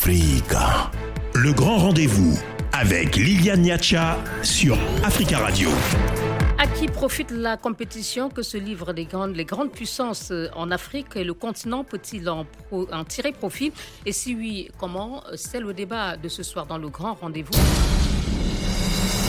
[0.00, 0.90] Africa.
[1.34, 2.34] Le grand rendez-vous
[2.72, 5.68] avec Liliane Niacha sur Africa Radio.
[6.56, 10.70] À qui profite la compétition que se livrent les grandes, les grandes puissances euh, en
[10.70, 13.74] Afrique et le continent peut-il en, en tirer profit?
[14.06, 15.22] Et si oui, comment?
[15.36, 17.52] C'est le débat de ce soir dans le grand rendez-vous.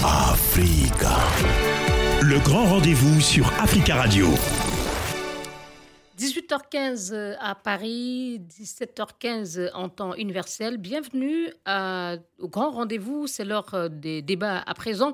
[0.05, 1.17] Africa.
[2.21, 4.29] Le grand rendez-vous sur Africa Radio.
[6.21, 10.77] 18h15 à Paris, 17h15 en temps universel.
[10.77, 13.25] Bienvenue au grand rendez-vous.
[13.25, 15.13] C'est l'heure des débats à présent.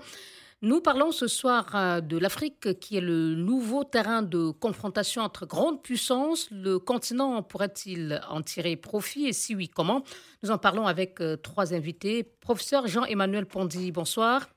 [0.61, 5.45] Nous parlons ce soir euh, de l'Afrique qui est le nouveau terrain de confrontation entre
[5.45, 6.49] grandes puissances.
[6.51, 9.27] Le continent pourrait-il en tirer profit?
[9.27, 10.03] Et si oui, comment?
[10.41, 12.23] Nous en parlons avec euh, trois invités.
[12.23, 14.49] Professeur Jean-Emmanuel Pondy, bonsoir.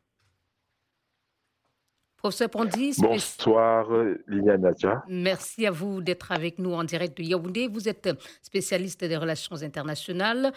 [2.21, 2.93] Professeur Pondy.
[2.99, 3.89] Bonsoir,
[4.29, 5.03] Liliane Nadia.
[5.09, 7.67] Merci à vous d'être avec nous en direct de Yaoundé.
[7.67, 8.11] Vous êtes
[8.43, 10.53] spécialiste des relations internationales,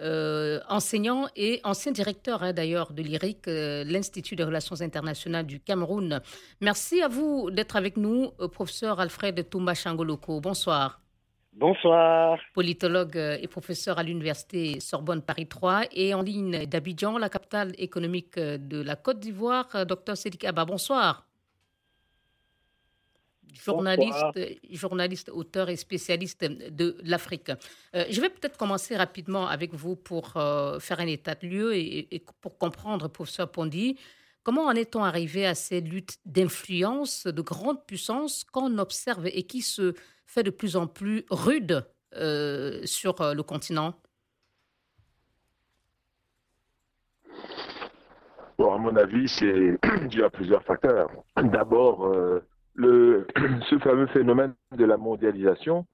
[0.00, 5.58] euh, enseignant et ancien directeur hein, d'ailleurs de l'IRIC, euh, l'Institut des relations internationales du
[5.58, 6.20] Cameroun.
[6.60, 10.40] Merci à vous d'être avec nous, euh, professeur Alfred Toumba Changoloko.
[10.40, 11.00] Bonsoir.
[11.58, 12.38] Bonsoir.
[12.54, 18.38] Politologue et professeur à l'université Sorbonne Paris 3 et en ligne d'Abidjan, la capitale économique
[18.38, 20.64] de la Côte d'Ivoire, docteur Sédik Abba.
[20.64, 21.26] Bonsoir.
[23.52, 24.38] Journaliste,
[24.70, 27.50] journaliste, auteur et spécialiste de l'Afrique.
[27.96, 31.74] Euh, je vais peut-être commencer rapidement avec vous pour euh, faire un état de lieu
[31.74, 33.98] et, et pour comprendre, professeur Pondy,
[34.42, 39.62] comment en est-on arrivé à ces luttes d'influence de grandes puissances qu'on observe et qui
[39.62, 39.94] se
[40.26, 43.94] fait de plus en plus rude euh, sur euh, le continent?
[48.58, 49.78] À mon avis, c'est
[50.08, 51.10] dû à plusieurs facteurs.
[51.36, 52.44] D'abord, euh,
[52.78, 55.86] ce fameux phénomène de la mondialisation,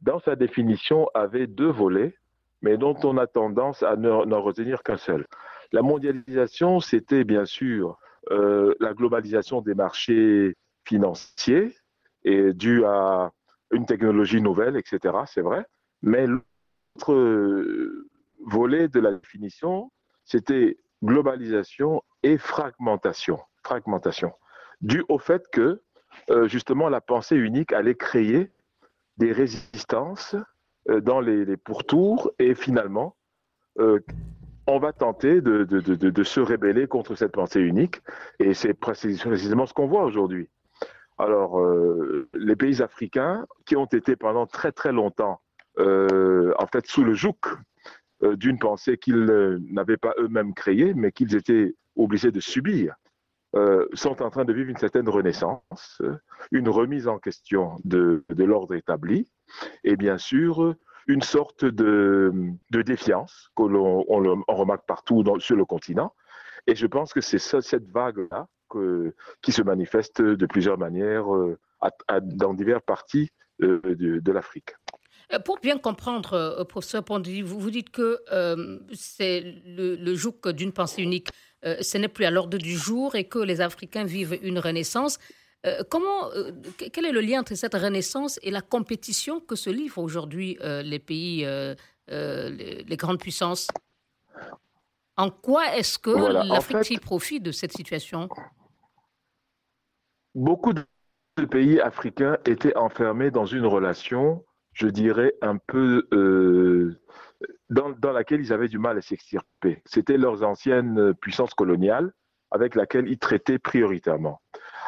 [0.00, 2.14] dans sa définition, avait deux volets,
[2.60, 5.26] mais dont on a tendance à n'en retenir qu'un seul.
[5.72, 7.98] La mondialisation, c'était bien sûr
[8.30, 10.54] euh, la globalisation des marchés
[10.84, 11.74] financiers
[12.24, 13.32] et due à
[13.72, 15.14] une technologie nouvelle, etc.
[15.26, 15.66] C'est vrai.
[16.02, 18.08] Mais l'autre euh,
[18.46, 19.90] volet de la définition,
[20.24, 23.40] c'était globalisation et fragmentation.
[23.64, 24.32] Fragmentation.
[24.82, 25.82] Dû au fait que,
[26.30, 28.52] euh, justement, la pensée unique allait créer
[29.16, 30.36] des résistances
[30.86, 33.14] dans les, pourtours et finalement,
[34.66, 38.00] on va tenter de, se rebeller contre cette pensée unique.
[38.38, 40.48] Et c'est précisément ce qu'on voit aujourd'hui.
[41.18, 45.40] Alors, euh, les pays africains qui ont été pendant très très longtemps,
[45.78, 47.36] euh, en fait, sous le joug
[48.22, 49.26] euh, d'une pensée qu'ils
[49.70, 52.94] n'avaient pas eux-mêmes créée, mais qu'ils étaient obligés de subir,
[53.92, 56.00] sont en train de vivre une certaine renaissance,
[56.52, 59.28] une remise en question de l'ordre établi,
[59.84, 60.74] et bien sûr
[61.06, 62.32] une sorte de,
[62.70, 66.14] de défiance que l'on on, remarque partout sur le continent.
[66.66, 68.48] Et je pense que c'est cette vague-là
[69.42, 71.58] qui se manifeste de plusieurs manières euh,
[72.22, 73.30] dans diverses parties
[73.62, 74.70] euh, de, l'Afrique.
[75.32, 78.20] Euh, pour bien comprendre, professeur Pondy, vous, vous dites que
[78.94, 81.28] c'est le, le joug d'une pensée unique.
[81.62, 85.18] Ce n'est plus à l'ordre du jour et que les Africains vivent une renaissance.
[85.64, 86.30] Euh, comment,
[86.76, 90.98] quel est le lien entre cette renaissance et la compétition que se livrent aujourd'hui les
[90.98, 91.46] pays,
[92.08, 93.68] les, les, grandes puissances?
[95.16, 98.28] En quoi est-ce que voilà, l'Afrique en fait, profite de cette situation?
[100.34, 100.84] Beaucoup de
[101.50, 106.98] pays africains étaient enfermés dans une relation, je dirais, un peu euh,
[107.68, 109.82] dans, dans, laquelle ils avaient du mal à s'extirper.
[109.84, 112.12] C'était leurs anciennes puissances coloniales
[112.50, 114.40] avec laquelle ils traitaient prioritairement.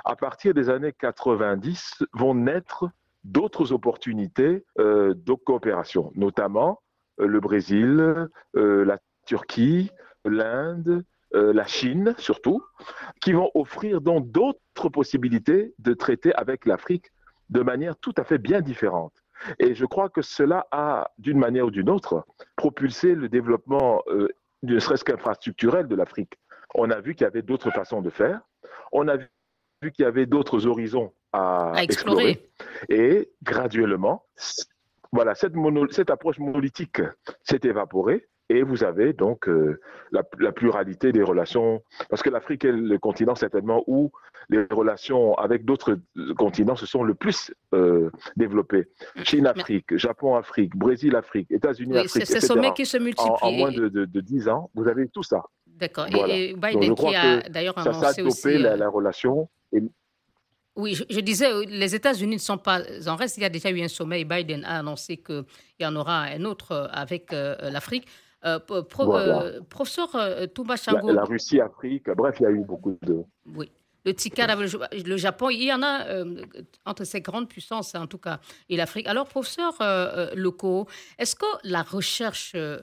[0.05, 2.89] À partir des années 90 vont naître
[3.25, 6.81] d'autres opportunités euh, de coopération, notamment
[7.21, 9.91] euh, le Brésil, euh, la Turquie,
[10.25, 11.05] l'Inde,
[11.37, 12.63] la Chine surtout,
[13.21, 17.11] qui vont offrir donc d'autres possibilités de traiter avec l'Afrique
[17.51, 19.25] de manière tout à fait bien différente.
[19.59, 22.25] Et je crois que cela a, d'une manière ou d'une autre,
[22.55, 24.01] propulsé le développement,
[24.63, 26.39] ne serait-ce qu'infrastructurel de l'Afrique.
[26.73, 28.41] On a vu qu'il y avait d'autres façons de faire.
[28.93, 29.17] On a
[29.85, 32.31] vu qu'il y avait d'autres horizons à, à explorer.
[32.31, 32.51] explorer.
[32.89, 34.25] Et graduellement,
[35.13, 37.01] voilà, cette, mono, cette approche monolithique
[37.43, 39.81] s'est évaporée et vous avez donc euh,
[40.13, 44.13] la, la, pluralité des relations, parce que l'Afrique est le continent certainement où
[44.51, 45.99] les relations avec d'autres
[46.37, 48.89] continents se sont le plus euh, développées.
[49.23, 53.31] Chine-Afrique, Japon-Afrique, Brésil-Afrique, États-Unis-Afrique, oui, c'est ce sommet qui se multiplie.
[53.41, 55.43] En, en moins de, de, de, 10 ans, vous avez tout ça.
[55.67, 56.07] D'accord.
[56.11, 56.37] Voilà.
[56.37, 58.59] Et, Biden qui a d'ailleurs annoncé ça, ça a aussi...
[58.59, 59.49] La, la relation.
[59.75, 59.83] Et,
[60.77, 63.37] oui, je, je, disais, les États-Unis ne sont pas en reste.
[63.37, 65.45] Il y a déjà eu un sommet et Biden a annoncé qu'il
[65.79, 68.07] y en aura un autre avec euh, l'Afrique.
[69.71, 70.09] professeur
[70.53, 73.23] Touba la, la, Russie, Afrique, bref, il y a eu beaucoup de.
[73.47, 73.71] Oui
[74.05, 74.51] le TICAD
[75.07, 76.43] le Japon, il y en a euh,
[76.85, 79.07] entre ces grandes puissances, en tout cas, et l'Afrique.
[79.07, 80.87] Alors, professeur euh, euh locaux,
[81.19, 82.81] est-ce que la recherche euh,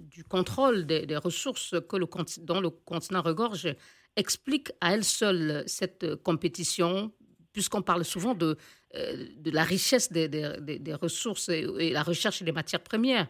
[0.00, 2.06] du contrôle des, ressources que le,
[2.40, 3.74] dont le continent regorge
[4.16, 7.12] explique à elle seule cette compétition,
[7.52, 8.56] puisqu'on parle souvent de,
[8.94, 13.28] de la richesse des, des ressources et la recherche des matières premières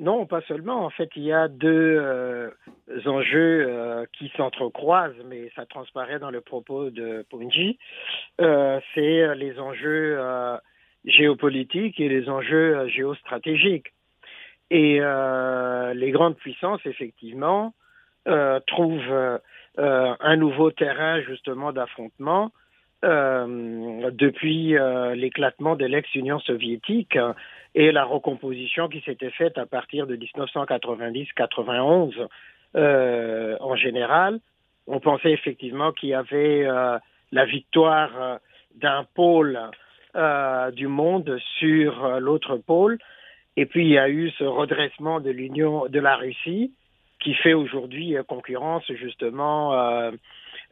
[0.00, 0.86] non, pas seulement.
[0.86, 2.50] En fait, il y a deux euh,
[3.04, 7.78] enjeux euh, qui s'entrecroisent, mais ça transparaît dans le propos de Punji.
[8.40, 10.18] Euh, c'est les enjeux
[11.04, 13.92] géopolitiques et les enjeux géostratégiques.
[14.70, 17.74] Et les grandes puissances, effectivement,
[18.66, 19.40] trouvent
[19.78, 22.52] un nouveau terrain justement d'affrontement
[23.02, 24.74] depuis
[25.14, 27.16] l'éclatement de l'ex-Union soviétique
[27.74, 32.26] et la recomposition qui s'était faite à partir de 1990-91
[32.76, 34.40] euh, en général.
[34.86, 36.98] On pensait effectivement qu'il y avait euh,
[37.32, 38.38] la victoire euh,
[38.76, 39.58] d'un pôle
[40.16, 42.98] euh, du monde sur euh, l'autre pôle,
[43.56, 46.72] et puis il y a eu ce redressement de l'Union de la Russie
[47.20, 50.10] qui fait aujourd'hui concurrence justement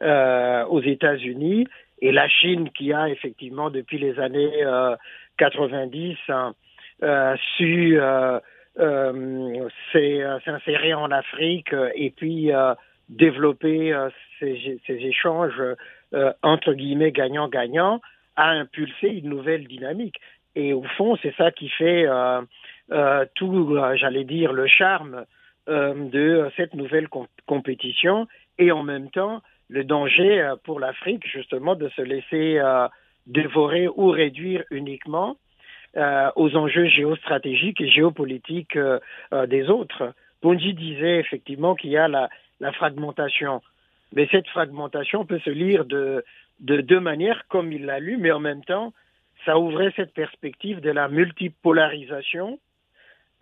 [0.01, 1.67] aux États-Unis
[2.01, 4.63] et la Chine qui a effectivement depuis les années
[5.37, 6.17] 90
[7.01, 8.39] euh, su euh,
[8.77, 9.69] euh,
[10.43, 12.51] s'insérer en Afrique et puis
[13.07, 13.95] développer
[14.39, 15.61] ces, ces, échanges
[16.43, 18.01] entre guillemets gagnant-gagnant
[18.35, 20.19] a impulsé une nouvelle dynamique.
[20.55, 22.05] Et au fond, c'est ça qui fait
[22.91, 25.23] euh, tout, j'allais dire, le charme euh,
[25.67, 27.07] de cette nouvelle
[27.45, 28.27] compétition
[28.57, 32.59] et en même temps le danger pour l'Afrique justement de se laisser
[33.27, 35.37] dévorer ou réduire uniquement
[35.97, 38.99] euh, aux enjeux géostratégiques et géopolitiques euh,
[39.33, 40.13] euh, des autres.
[40.41, 42.29] Ponji disait effectivement qu'il y a la,
[42.73, 43.61] fragmentation.
[44.13, 46.23] Mais cette fragmentation peut se lire de
[46.59, 48.93] deux manières, comme il l'a lu, mais en même temps,
[49.45, 52.59] ça ouvrait cette perspective de la multipolarisation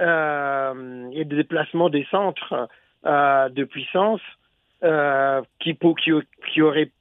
[0.01, 2.69] euh, et de déplacement des centres
[3.05, 4.21] euh, de puissance
[4.83, 6.11] euh, qui, pour, qui,
[6.51, 6.91] qui aurait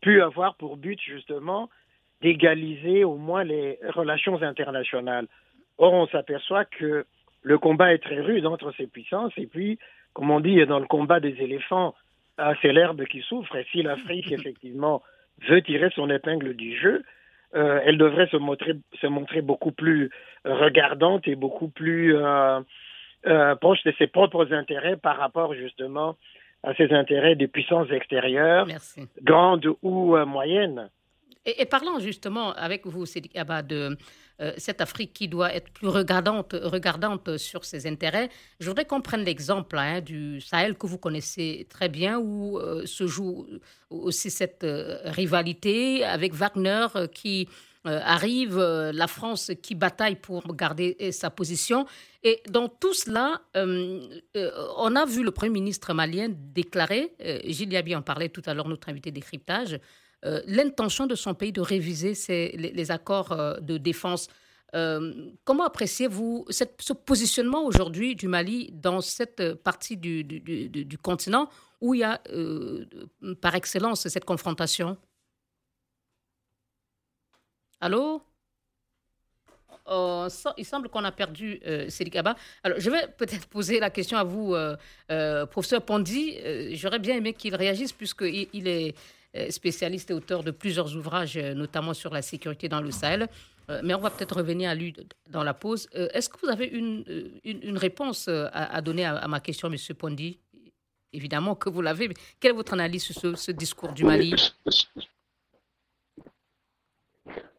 [0.00, 1.68] pu avoir pour but justement
[2.22, 5.26] d'égaliser au moins les relations internationales.
[5.78, 7.06] Or, on s'aperçoit que
[7.42, 9.78] le combat est très rude entre ces puissances et puis,
[10.14, 11.94] comme on dit, dans le combat des éléphants,
[12.38, 13.54] ah, c'est l'herbe qui souffre.
[13.56, 15.02] Et si l'Afrique, effectivement,
[15.48, 17.04] veut tirer son épingle du jeu,
[17.54, 20.10] euh, elle devrait se montrer, se montrer beaucoup plus
[20.44, 22.60] regardante et beaucoup plus euh,
[23.26, 26.16] euh, proche de ses propres intérêts par rapport justement
[26.62, 29.08] à ses intérêts des puissances extérieures, Merci.
[29.22, 30.90] grandes ou moyennes.
[31.56, 33.96] Et, parlant justement avec vous, Cédric de
[34.40, 38.28] euh, cette Afrique qui doit être plus regardante, sur ses intérêts,
[38.60, 42.84] je voudrais qu'on prenne l'exemple hein, du Sahel que vous connaissez très bien, où euh,
[42.84, 43.46] se joue
[43.88, 47.48] aussi cette euh, rivalité avec Wagner qui
[47.84, 51.86] arrive, la France qui bataille pour garder sa position.
[52.22, 57.14] Et dans tout cela, on a vu le Premier ministre malien déclarer,
[57.44, 59.78] Gilles Yabi en parlait tout à l'heure, notre invité décryptage,
[60.24, 62.14] euh, l'intention de son pays de réviser
[62.56, 64.28] les, accords euh, de défense.
[64.74, 71.48] Euh, comment appréciez-vous ce positionnement aujourd'hui du Mali dans cette partie du, continent
[71.80, 72.20] où il y a
[73.40, 74.96] par excellence cette confrontation?
[77.80, 78.20] Allô?
[79.90, 80.26] Oh,
[80.58, 81.88] il semble qu'on a perdu euh,
[82.62, 84.54] Alors, je vais peut-être poser la question à vous,
[85.50, 86.36] professeur Pondy.
[86.74, 88.94] J'aurais bien aimé qu'il réagisse puisqu'il il est
[89.50, 93.28] spécialiste et auteur de plusieurs ouvrages, euh, notamment sur la sécurité dans le Sahel.
[93.70, 94.94] Euh, mais on va peut-être revenir à lui
[95.28, 95.88] dans la pause.
[95.92, 99.76] Est-ce que vous avez une, réponse à, donner à, ma question, M.
[99.94, 100.38] Pondi?
[101.12, 102.08] Évidemment que vous l'avez.
[102.40, 104.34] Quelle est votre analyse sur ce, discours du Mali?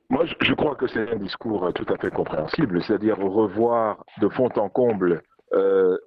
[0.10, 4.50] Moi, je crois que c'est un discours tout à fait compréhensible, c'est-à-dire revoir de fond
[4.56, 5.22] en comble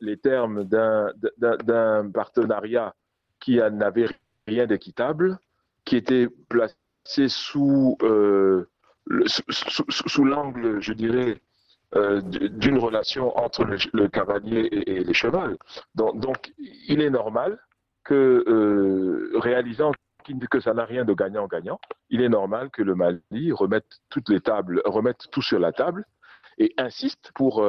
[0.01, 2.93] les termes d'un partenariat
[3.39, 4.09] qui n'avait
[4.47, 5.39] rien d'équitable,
[5.85, 6.75] qui était placé
[7.29, 8.69] sous, euh,
[9.07, 11.41] l'angle, je dirais,
[11.95, 15.43] euh, d'une relation entre le, cavalier et, les chevaux.
[15.95, 17.59] Donc, il est normal
[18.05, 19.93] que, euh, réalisant
[20.51, 24.41] que ça n'a rien de gagnant-gagnant, il est normal que le Mali remette toutes les
[24.41, 26.05] tables, remette tout sur la table
[26.59, 27.67] et insiste pour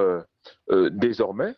[0.91, 1.55] désormais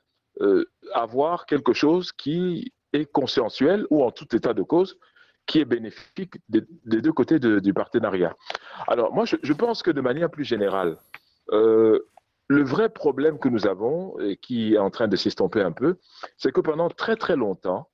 [0.93, 4.97] avoir quelque chose qui est conscientuel ou en tout état de cause
[5.45, 8.35] qui est bénéfique des, deux côtés du partenariat.
[8.87, 10.97] Alors moi, je, pense que de manière plus générale,
[11.51, 11.99] euh,
[12.47, 15.97] le vrai problème que nous avons, et qui est en train de s'estomper un peu,
[16.37, 17.89] c'est que pendant très très longtemps,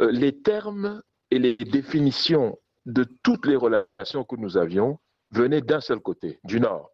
[0.00, 4.98] euh, les termes et les définitions de toutes les relations que nous avions
[5.30, 6.90] venaient d'un seul côté, du Nord.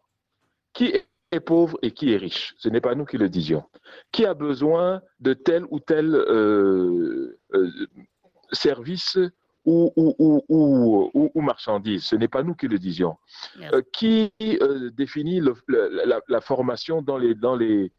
[0.73, 0.93] Qui
[1.31, 2.53] est pauvre et qui est riche?
[2.57, 3.63] Ce n'est pas nous qui le disions.
[4.11, 7.39] Qui a besoin de tel ou tel euh,
[8.51, 9.17] service
[9.67, 12.05] ou, ou, marchandises.
[12.05, 13.17] Ce n'est pas nous qui le disions.
[13.91, 14.31] qui
[14.93, 17.91] définit la, formation dans les, dans les,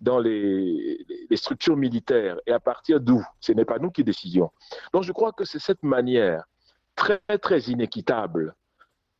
[0.00, 3.24] dans les, structures militaires et à partir d'où?
[3.40, 4.50] Ce n'est pas nous qui décidions.
[4.92, 6.44] Donc je crois que c'est cette manière
[6.96, 8.54] très très inéquitable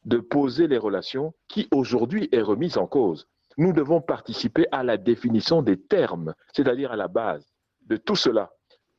[0.05, 3.29] de poser les relations qui aujourd'hui est remise en cause.
[3.57, 7.47] Nous devons participer à la définition des termes, c'est-à-dire à la base
[7.87, 8.51] de tout cela.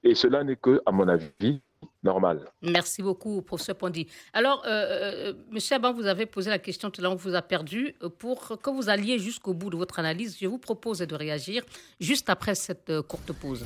[0.04, 1.62] Et cela n'est que, à mon avis,
[2.04, 2.42] normal.
[2.62, 4.08] Merci beaucoup, professeur Pondy.
[4.34, 7.36] Alors, euh, euh, Monsieur Abba, vous avez posé la question tout à l'heure, on vous
[7.36, 7.96] a perdu.
[8.20, 11.64] Pour que vous alliez jusqu'au bout de votre analyse, je vous propose de réagir
[12.00, 13.66] juste après cette euh, courte pause.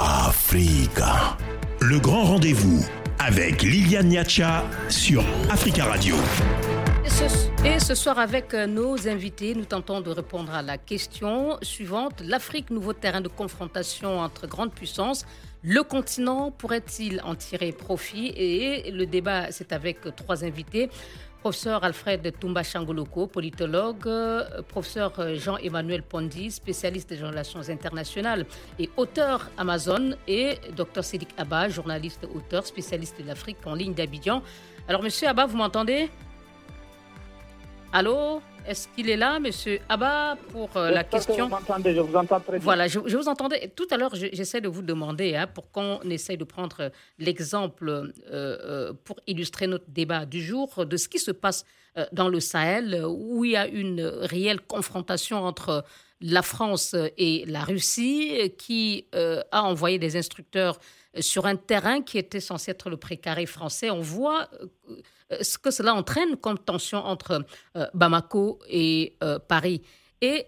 [0.00, 1.36] Africa.
[1.80, 2.84] Le grand rendez-vous
[3.18, 6.14] avec Liliane Niacha sur Africa Radio.
[7.64, 12.20] Et ce, soir, avec euh, nos invités, nous tentons de répondre à la question suivante.
[12.22, 15.24] L'Afrique, nouveau terrain de confrontation entre grandes puissances.
[15.62, 18.26] Le continent pourrait-il en tirer profit?
[18.36, 20.90] Et le débat, c'est avec trois invités.
[21.40, 28.44] Professeur Alfred Toumba Changoloko, politologue, euh, professeur euh, Jean-Emmanuel Pondi, spécialiste des relations internationales
[28.78, 34.42] et auteur Amazon, et docteur Sédic Abba, journaliste auteur, spécialiste de l'Afrique en ligne d'Abidjan.
[34.86, 36.10] Alors, monsieur Abba, vous m'entendez?
[37.92, 41.48] Allô Est-ce qu'il est là, monsieur Abba, pour euh, la question?
[41.48, 42.60] Vous je vous entends très bien.
[42.62, 43.72] Voilà, je, vous entendais.
[43.74, 48.12] Tout à l'heure, j'essaie de vous demander, hein, pour qu'on essaye de prendre l'exemple euh,
[48.30, 51.64] euh, pour illustrer notre débat du jour, de ce qui se passe
[52.12, 55.84] dans le Sahel, où il y a une réelle confrontation entre
[56.20, 60.78] la France et la Russie, qui a envoyé des instructeurs
[61.20, 63.90] sur un terrain qui était censé être le précaré français.
[63.90, 64.66] On voit euh,
[65.40, 67.44] ce que cela entraîne comme tension entre
[67.76, 69.82] euh, Bamako et euh, Paris.
[70.20, 70.46] Et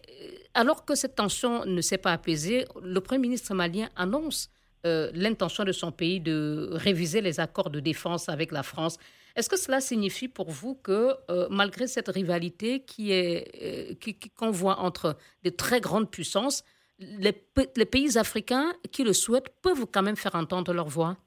[0.54, 4.50] alors que cette tension ne s'est pas apaisée, le Premier ministre malien annonce
[4.82, 8.96] l'intention de son pays de réviser les accords de défense avec la France.
[9.36, 11.14] Est-ce que cela signifie pour vous que
[11.50, 13.98] malgré cette rivalité qui est
[14.38, 16.64] qu'on voit entre de très grandes puissances,
[16.98, 21.18] les, pays africains qui le souhaitent peuvent quand même faire entendre leur voix?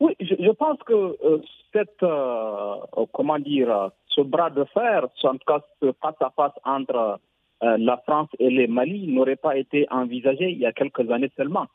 [0.00, 1.38] Oui, je, pense que euh,
[1.74, 2.76] cette, euh,
[3.12, 7.20] comment dire, ce bras de fer, en tout cas ce face à face entre
[7.62, 11.30] euh, la France et le Mali n'aurait pas été envisagé il y a quelques années
[11.36, 11.66] seulement.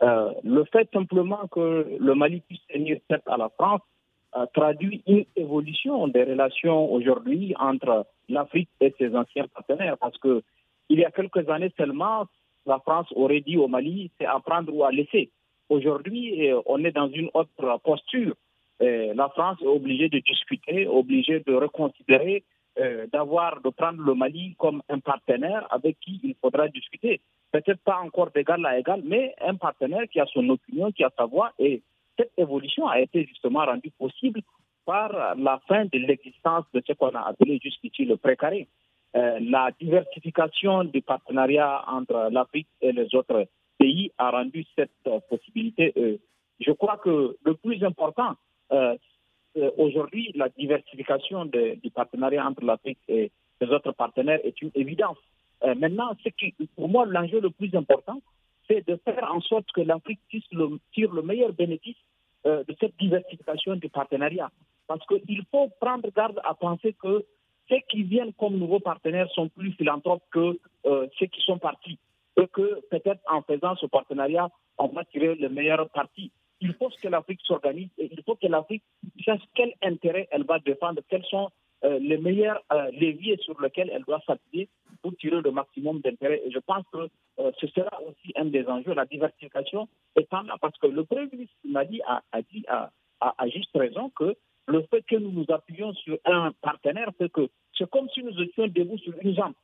[0.00, 3.82] le fait simplement que le Mali puisse tenir tête à la France
[4.54, 10.42] traduit une évolution des relations aujourd'hui entre l'Afrique et ses anciens partenaires, parce que
[10.88, 12.26] il y a quelques années seulement,
[12.66, 15.30] la France aurait dit au Mali, c'est à prendre ou à laisser.
[15.68, 18.34] Aujourd'hui, euh, on est dans une autre posture.
[18.82, 22.44] Euh, la France est obligée de discuter, obligée de reconsidérer,
[22.78, 27.20] euh, d'avoir, de prendre le Mali comme un partenaire avec qui il faudra discuter.
[27.52, 31.10] Peut-être pas encore d'égal à égal, mais un partenaire qui a son opinion, qui a
[31.16, 31.52] sa voix.
[31.58, 31.82] Et
[32.18, 34.40] cette évolution a été justement rendue possible
[34.84, 38.66] par la fin de l'existence de ce qu'on a appelé jusqu'ici le précaré.
[39.14, 43.46] la diversification du partenariat entre l'Afrique et les autres
[43.78, 45.92] pays a rendu cette euh, possibilité.
[45.96, 46.16] Euh,
[46.60, 48.34] je crois que le plus important,
[48.72, 48.96] euh,
[49.76, 55.18] aujourd'hui, la diversification du partenariat entre l'Afrique et les autres partenaires est une évidence.
[55.76, 56.16] maintenant,
[56.74, 58.22] pour moi, l'enjeu le plus important,
[58.66, 61.98] c'est de faire en sorte que l'Afrique tire le meilleur bénéfice
[62.46, 64.50] de cette diversification du partenariat.
[64.86, 67.22] Parce qu'il faut prendre garde à penser que
[67.68, 70.58] ceux qui viennent comme nouveaux partenaires sont plus philanthropes que
[71.18, 71.98] ceux qui sont partis
[72.36, 74.48] et que peut-être en faisant ce partenariat,
[74.78, 76.32] on va tirer le meilleur parti.
[76.60, 78.84] Il faut que l'Afrique s'organise et il faut que l'Afrique
[79.24, 81.50] sache quel intérêt elle va défendre, quels sont
[81.84, 84.68] euh, les meilleurs euh, leviers sur lesquels elle doit s'appuyer
[85.02, 86.40] pour tirer le maximum d'intérêt.
[86.44, 87.08] Et je pense que
[87.40, 91.26] euh, ce sera aussi un des enjeux, la diversification étant là, parce que le Premier
[91.32, 94.36] ministre Mali a, a dit à, a, juste raison que
[94.68, 98.40] le fait que nous nous appuyons sur un partenaire, c'est que c'est comme si nous
[98.40, 99.54] étions debout sur une jambe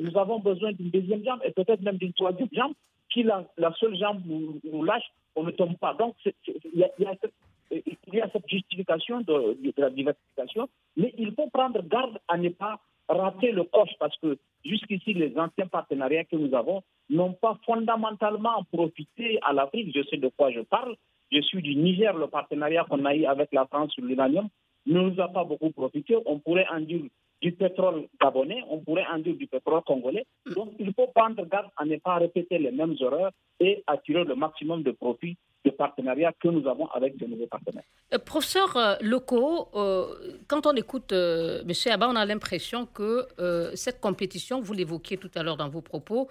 [0.00, 2.72] nous avons besoin d'une deuxième jambe et peut-être même d'une troisième jambe.
[3.12, 3.44] Si la,
[3.78, 5.04] seule jambe nous, lâche,
[5.36, 5.94] on ne tombe pas.
[5.94, 12.36] Donc, il y, a cette justification de, la diversification, mais il faut prendre garde à
[12.36, 17.34] ne pas rater le coche parce que jusqu'ici, les anciens partenariats que nous avons n'ont
[17.34, 19.92] pas fondamentalement profité à l'Afrique.
[19.94, 20.96] Je sais de quoi je parle.
[21.30, 24.48] Je suis du Niger, le partenariat qu'on a eu avec la France sur l'uranium
[24.86, 26.16] ne nous a pas beaucoup profité.
[26.26, 27.02] On pourrait en dire
[27.44, 30.24] du pétrole gabonais, on pourrait en dire du pétrole congolais.
[30.56, 34.34] Donc, il faut prendre garde à ne pas répéter les mêmes erreurs et attirer le
[34.34, 37.84] maximum de profit de partenariat que nous avons avec de nouveaux partenaires.
[38.14, 41.70] Euh, professeur euh, Loco, euh, quand on écoute M.
[41.90, 43.26] Abba, on a l'impression que
[43.74, 46.28] cette compétition, vous l'évoquiez tout à l'heure dans vos propos,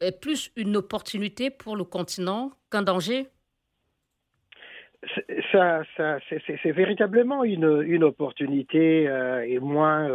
[0.00, 3.28] est plus une opportunité pour le continent qu'un danger
[5.52, 9.04] ça, ça c'est véritablement une, une opportunité
[9.46, 10.08] et moins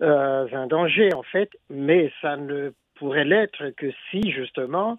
[0.00, 4.98] un danger en fait, mais ça ne pourrait l'être que si justement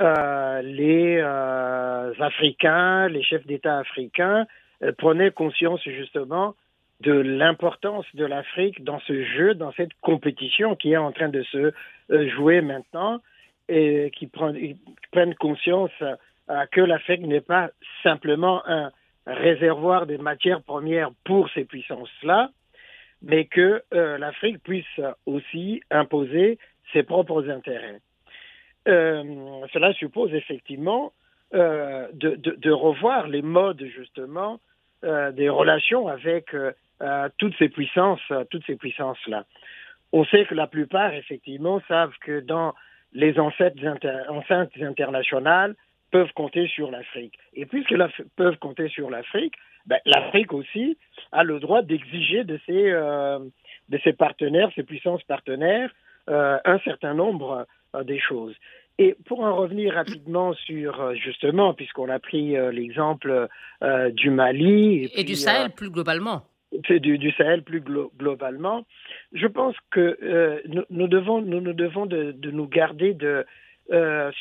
[0.00, 4.46] euh, les euh, Africains, les chefs d'État africains
[4.82, 6.54] euh, prenaient conscience justement
[7.00, 11.42] de l'importance de l'Afrique dans ce jeu, dans cette compétition qui est en train de
[11.42, 11.72] se
[12.10, 13.20] jouer maintenant,
[13.68, 15.92] et qui prennent, conscience
[16.72, 17.70] que l'Afrique n'est pas
[18.02, 18.90] simplement un
[19.26, 22.50] réservoir de matières premières pour ces puissances-là,
[23.22, 26.58] mais que l'Afrique puisse aussi imposer
[26.92, 28.00] ses propres intérêts.
[28.88, 31.12] Euh, cela suppose effectivement
[31.54, 34.58] euh, de, revoir les modes justement
[35.04, 36.54] euh, des relations avec
[37.38, 39.44] toutes ces puissances, toutes ces puissances là.
[40.12, 42.74] On sait que la plupart effectivement savent que dans
[43.12, 43.76] les enceintes
[44.80, 45.76] internationales
[46.10, 47.38] peuvent compter sur l'Afrique.
[47.54, 47.94] Et puisque
[48.36, 49.54] peuvent compter sur l'Afrique,
[49.86, 50.98] ben, l'Afrique aussi
[51.32, 52.92] a le droit d'exiger de ses,
[53.88, 55.90] de ses partenaires, ses puissances partenaires,
[56.26, 58.54] un certain nombre euh, des choses.
[58.98, 63.48] Et pour en revenir rapidement sur, euh, justement, puisqu'on a pris euh, l'exemple
[64.12, 65.10] du Mali.
[65.14, 66.42] Et, du Sahel plus globalement.
[66.88, 68.86] Du, du, Sahel plus globalement,
[69.32, 73.44] je pense que nous, devons, nous, nous devons de, nous garder de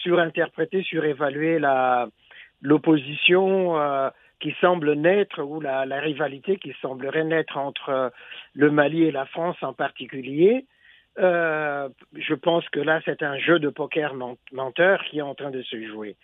[0.01, 1.59] surinterpréter, surévaluer
[2.61, 3.75] l'opposition
[4.39, 8.11] qui semble naître ou la, la, rivalité qui semblerait naître entre
[8.53, 10.65] le Mali et la France en particulier.
[11.17, 14.13] Euh, je pense que là, c'est un jeu de poker
[14.51, 16.15] menteur qui est en train de se jouer.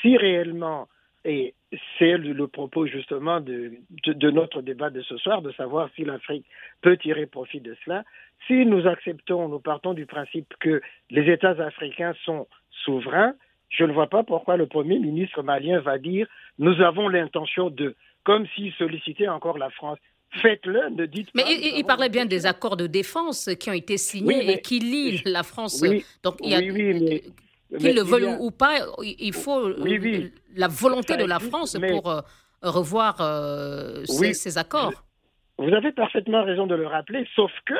[0.00, 0.88] Si réellement,
[1.24, 1.54] et
[1.98, 3.72] c'est le, propos justement de,
[4.06, 6.46] de, notre débat de ce soir, de savoir si l'Afrique
[6.82, 8.04] peut tirer profit de cela,
[8.46, 12.46] si nous acceptons, nous partons du principe que les États africains sont
[12.84, 13.34] souverains,
[13.70, 16.26] je ne vois pas pourquoi le Premier ministre malien va dire
[16.58, 19.98] nous avons l'intention de, comme s'il sollicitait encore la France
[20.42, 21.44] faites-le, ne dites pas.
[21.46, 25.22] Mais il, parlait bien des accords de défense qui ont été signés et qui lient
[25.24, 25.82] la France.
[26.22, 26.60] Donc, il y a,
[27.78, 29.68] qu'ils le veulent ou pas, il faut
[30.56, 32.20] la volonté de la France pour euh,
[32.62, 35.04] revoir euh, ces, accords.
[35.58, 37.74] Vous avez parfaitement raison de le rappeler, sauf que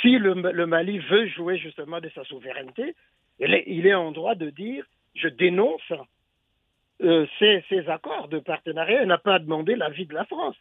[0.00, 2.94] si le, Mali veut jouer justement de sa souveraineté,
[3.38, 4.84] il est, en droit de dire
[5.14, 5.92] je dénonce
[7.02, 10.56] euh, ces, ces, accords de partenariat et n'a pas à demander l'avis de la France.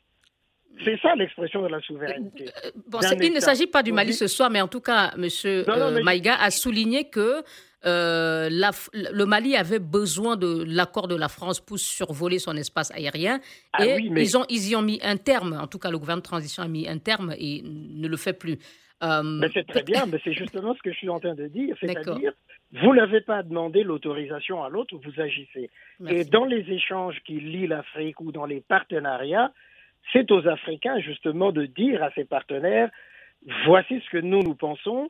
[0.84, 2.46] C'est ça l'expression de la souveraineté.
[2.66, 5.28] Euh, bon, il ne s'agit pas du Mali ce soir, mais en tout cas, M.
[5.46, 7.44] Euh, Maïga a souligné que
[7.86, 13.40] euh, le Mali avait besoin de l'accord de la France pour survoler son espace aérien.
[13.74, 15.58] Ah et ils, ont, ils y ont mis un terme.
[15.60, 18.34] En tout cas, le gouvernement de transition a mis un terme et ne le fait
[18.34, 18.58] plus.
[19.02, 21.76] mais c'est très bien, mais c'est justement ce que je suis en train de dire.
[21.80, 22.34] C'est-à-dire,
[22.74, 25.70] vous n'avez pas demandé l'autorisation à l'autre, vous agissez.
[26.08, 29.52] Et dans les échanges qui lient l'Afrique ou dans les partenariats,
[30.14, 32.90] c'est aux Africains justement de dire à ses partenaires,
[33.66, 35.10] voici ce que nous nous pensons,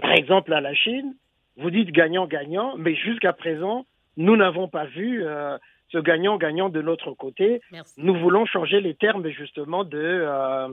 [0.00, 1.14] par exemple à la Chine,
[1.56, 3.84] vous dites gagnant-gagnant, mais jusqu'à présent,
[4.16, 5.58] nous n'avons pas vu euh,
[5.90, 7.60] ce gagnant-gagnant de notre côté.
[7.96, 10.68] Nous voulons changer les termes justement euh,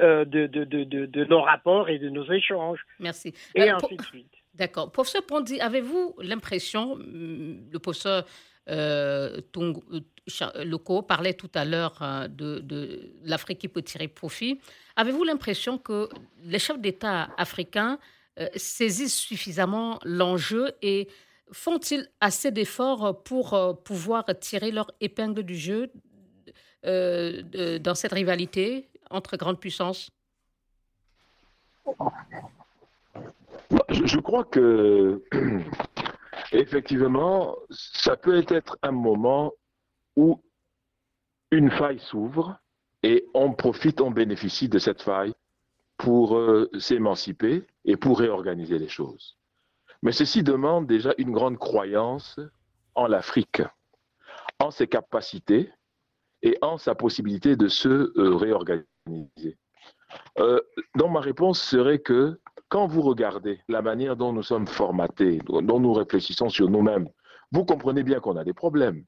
[0.00, 2.80] euh, de, de, de, de, nos rapports et de nos échanges.
[3.00, 3.34] Merci.
[3.54, 4.32] Et ainsi de suite.
[4.54, 4.92] D'accord.
[4.92, 8.24] Professeur Pondi, avez-vous l'impression, le professeur
[8.68, 9.40] euh,
[10.42, 14.60] euh, locaux parlait tout à l'heure euh, de, de l'Afrique qui peut tirer profit.
[14.96, 16.08] Avez-vous l'impression que
[16.42, 17.98] les chefs d'État africains
[18.56, 21.08] saisissent suffisamment l'enjeu et
[21.52, 25.90] font-ils assez d'efforts pour pouvoir tirer leur épingle du jeu
[26.84, 30.10] dans cette rivalité entre grandes puissances?
[33.90, 35.22] Je crois que
[36.52, 39.52] Effectivement, ça peut être un moment
[40.16, 40.40] où
[41.50, 42.58] une faille s'ouvre
[43.02, 45.34] et on profite, on bénéficie de cette faille
[45.96, 49.36] pour euh, s'émanciper et pour réorganiser les choses.
[50.02, 52.40] Mais ceci demande déjà une grande croyance
[52.94, 53.62] en l'Afrique,
[54.58, 55.70] en ses capacités
[56.42, 59.58] et en sa possibilité de se euh, réorganiser.
[60.38, 60.60] Euh,
[60.96, 65.80] donc ma réponse serait que quand vous regardez la manière dont nous sommes formatés, dont
[65.80, 67.08] nous réfléchissons sur nous-mêmes,
[67.52, 69.04] vous comprenez bien qu'on a des problèmes.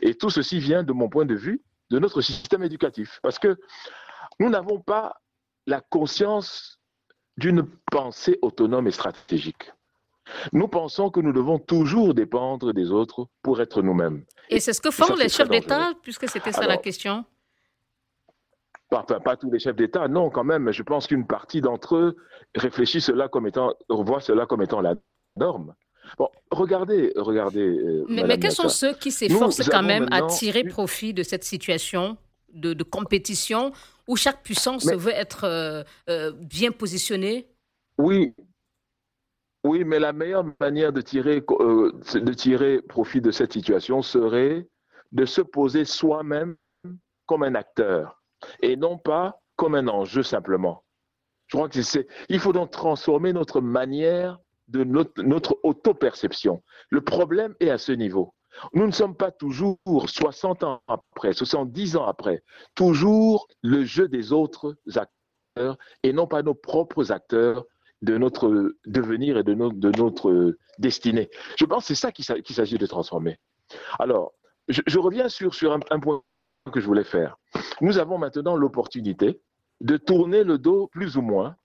[0.00, 3.18] Et tout ceci vient, de mon point de vue, de notre système éducatif.
[3.22, 3.58] Parce que
[4.40, 5.20] nous n'avons pas
[5.66, 6.78] la conscience
[7.36, 9.72] d'une pensée autonome et stratégique.
[10.52, 14.24] Nous pensons que nous devons toujours dépendre des autres pour être nous-mêmes.
[14.48, 17.24] Et c'est ce que font les chefs d'État, puisque c'était ça la question
[18.88, 20.64] pas, pas, tous les chefs d'État, non, quand même.
[20.64, 22.16] Mais je pense qu'une partie d'entre eux
[22.54, 24.94] réfléchit cela comme étant, voit cela comme étant la
[25.36, 25.74] norme.
[26.18, 27.60] Bon, regardez, regardez.
[27.60, 32.16] Euh, mais, quels sont ceux qui s'efforcent quand même à tirer profit de cette situation
[32.52, 33.72] de, compétition
[34.08, 37.48] où chaque puissance veut être euh, euh, bien positionnée?
[37.98, 38.34] Oui,
[39.64, 44.66] oui, mais la meilleure manière de tirer, de tirer profit de cette situation serait
[45.12, 46.56] de se poser soi-même
[47.26, 48.22] comme un acteur
[48.60, 50.84] et non pas comme un enjeu simplement.
[51.46, 56.62] Je crois que c'est, il faut donc transformer notre manière de notre, auto-perception.
[56.90, 58.34] Le problème est à ce niveau.
[58.74, 62.42] Nous ne sommes pas toujours 60 ans après, 70 ans après,
[62.74, 67.64] toujours le jeu des autres acteurs et non pas nos propres acteurs
[68.02, 71.30] de notre devenir et de, de notre destinée.
[71.58, 73.38] Je pense que c'est ça qu'il s'agit de transformer.
[73.98, 74.34] Alors,
[74.68, 76.22] je, reviens sur, sur un point
[76.72, 77.36] que je voulais faire.
[77.80, 79.40] Nous avons maintenant l'opportunité
[79.80, 81.56] de tourner le dos plus ou moins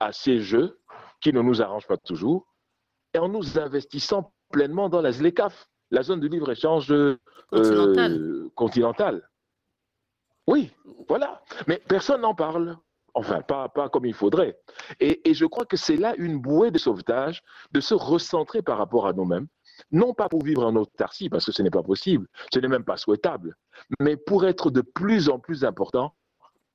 [0.00, 0.78] à ces jeux
[1.20, 2.46] qui ne nous arrangent pas toujours
[3.14, 7.18] et en nous investissant pleinement dans la ZLECAF, la zone de libre-échange euh,
[8.54, 9.28] continentale.
[10.46, 10.70] Oui,
[11.08, 11.42] voilà.
[11.66, 12.76] Mais personne n'en parle.
[13.14, 14.58] Enfin, pas, pas comme il faudrait.
[15.00, 18.76] Et, et je crois que c'est là une bouée de sauvetage de se recentrer par
[18.76, 19.48] rapport à nous-mêmes
[19.90, 22.84] non pas pour vivre en autarcie, parce que ce n'est pas possible, ce n'est même
[22.84, 23.56] pas souhaitable,
[24.00, 26.14] mais pour être de plus en plus important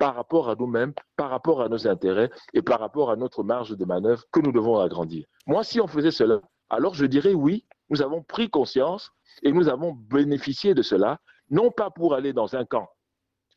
[0.02, 3.78] par rapport à nous-mêmes, par rapport à nos intérêts et par rapport à notre marge
[3.78, 5.28] de manœuvre que nous devons agrandir.
[5.46, 9.12] Moi, si on faisait cela, alors je dirais oui, nous avons pris conscience
[9.44, 11.20] et nous avons bénéficié de cela,
[11.52, 12.90] non pas pour aller dans un camp,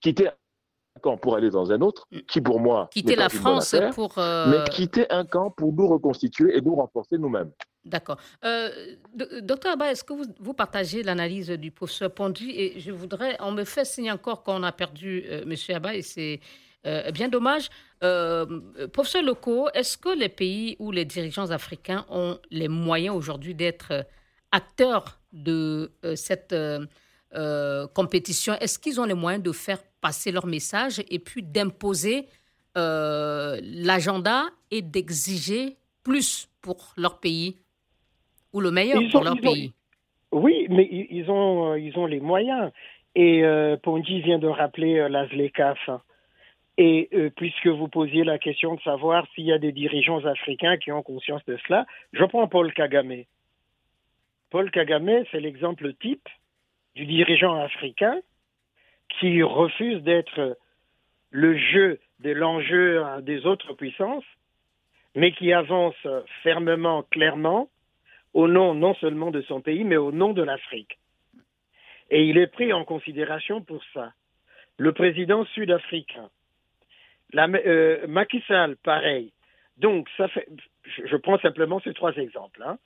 [0.02, 4.18] quitter un camp pour aller dans un autre, qui pour moi quitter la France pour
[4.18, 7.52] euh, mais quitter un camp pour nous reconstituer et nous renforcer nous-mêmes.
[7.84, 8.16] D'accord.
[8.44, 8.70] Euh,
[9.42, 13.64] docteur Abba, est-ce que vous, partagez l'analyse du professeur Pondy Et je voudrais, on me
[13.64, 15.54] fait signe encore qu'on a perdu euh, M.
[15.76, 16.40] Abba et c'est
[16.86, 17.68] euh, bien dommage.
[18.92, 24.06] professeur Loco, est-ce que les pays ou les dirigeants africains ont les moyens aujourd'hui d'être
[24.50, 26.54] acteurs de cette
[27.94, 28.54] compétition?
[28.60, 32.28] Est-ce qu'ils ont les moyens de faire passer leur message et puis d'imposer
[32.76, 37.63] l'agenda et d'exiger plus pour leur pays
[38.54, 39.72] ou le meilleur pour leur pays.
[40.32, 42.70] oui, mais ils ont, euh, ils ont les moyens.
[43.16, 45.90] Et euh, Pondy vient de rappeler euh, la ZLECAF.
[46.76, 50.90] Et puisque vous posiez la question de savoir s'il y a des dirigeants africains qui
[50.90, 53.22] ont conscience de cela, je prends Paul Kagame.
[54.50, 56.28] Paul Kagame, c'est l'exemple type
[56.96, 58.18] du dirigeant africain
[59.20, 60.58] qui refuse d'être
[61.30, 64.24] le jeu de l'enjeu des autres puissances,
[65.14, 65.94] mais qui avance
[66.42, 67.68] fermement, clairement,
[68.34, 70.98] au nom non seulement de son pays, mais au nom de l'Afrique.
[72.10, 74.12] Et il est pris en considération pour ça.
[74.76, 76.28] Le président sud-africain,
[77.36, 78.42] euh, Macky
[78.82, 79.32] pareil.
[79.78, 80.46] Donc, ça fait,
[80.84, 82.78] je prends simplement ces trois exemples, hein.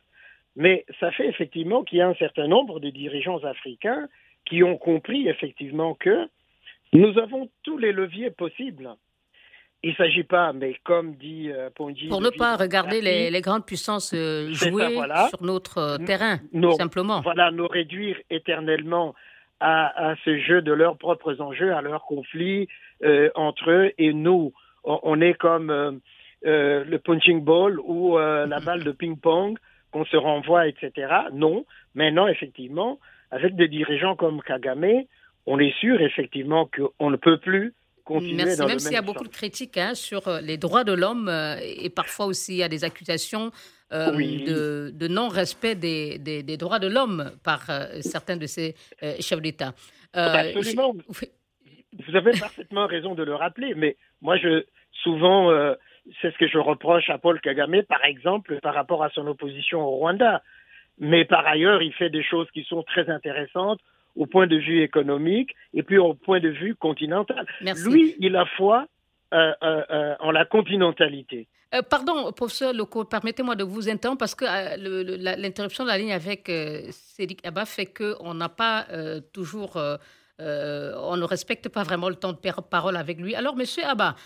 [0.57, 4.09] mais ça fait effectivement qu'il y a un certain nombre de dirigeants africains
[4.47, 6.29] qui ont compris effectivement que
[6.93, 8.89] nous avons tous les leviers possibles
[9.83, 11.71] il ne s'agit pas, mais comme dit euh.
[11.71, 16.39] Pour ne pas regarder les, grandes puissances euh, jouer sur notre euh, terrain,
[16.77, 17.21] simplement.
[17.21, 19.15] Voilà, nous réduire éternellement
[19.61, 22.69] à, ce jeu de leurs propres enjeux, à leurs conflits
[23.35, 24.53] entre eux et nous.
[24.85, 26.01] On, est comme
[26.43, 29.59] le punching ball ou la balle de ping-pong
[29.91, 31.13] qu'on se renvoie, etc.
[31.33, 31.65] Non,
[31.95, 32.99] maintenant, effectivement,
[33.31, 35.03] avec des dirigeants comme Kagame,
[35.47, 37.75] on est sûr, effectivement, qu'on ne peut plus
[38.11, 38.65] Merci.
[38.65, 41.57] même s'il y a beaucoup de critiques hein, sur euh, les droits de l'homme euh,
[41.61, 43.51] et parfois aussi il y a des accusations
[43.93, 48.75] euh, de, non-respect des, des, droits de l'homme par certains de ces
[49.21, 49.73] chefs d'État.
[50.13, 50.95] Absolument.
[52.07, 54.67] Vous avez parfaitement raison de le rappeler, mais moi, je,
[55.03, 55.51] souvent,
[56.21, 59.81] c'est ce que je reproche à Paul Kagame, par exemple, par rapport à son opposition
[59.81, 60.43] au Rwanda.
[60.99, 63.81] Mais par ailleurs, il fait des choses qui sont très intéressantes
[64.19, 67.47] au point de vue économique et puis au point de vue continental.
[67.87, 68.87] Lui, il a foi
[69.33, 71.47] euh, euh, euh, en la continentalité.
[71.89, 74.45] pardon, professeur Loco, permettez-moi de vous interrompre parce que
[75.41, 76.51] l'interruption de la ligne avec
[76.91, 78.87] Cédric Abba fait qu'on n'a pas
[79.33, 82.39] toujours, on ne respecte pas vraiment le temps de
[82.71, 83.35] parole avec lui.
[83.37, 84.17] Alors, monsieur Abba,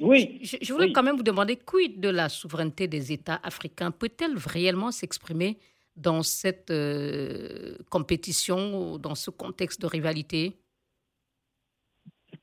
[0.00, 3.90] oui, je, voulais quand même vous demander, quid de la souveraineté des États africains?
[3.90, 5.58] Peut-elle réellement s'exprimer
[5.96, 10.56] dans cette euh, compétition, dans ce contexte de rivalité?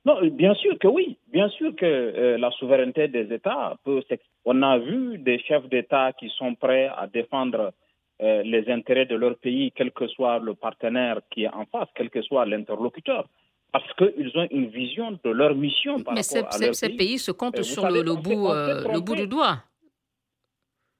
[0.05, 1.17] Non, bien sûr que oui.
[1.31, 4.01] Bien sûr que euh, la souveraineté des États peut
[4.45, 7.73] On a vu des chefs d'État qui sont prêts à défendre
[8.21, 11.89] euh, les intérêts de leur pays, quel que soit le partenaire qui est en face,
[11.95, 13.27] quel que soit l'interlocuteur.
[13.71, 17.19] Parce qu'ils ont une vision de leur mission par Mais rapport à ces pays.
[17.19, 19.63] se comptent sur le, bout, le bout du doigt.